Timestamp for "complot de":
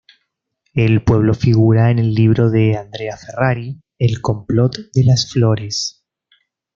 4.19-5.03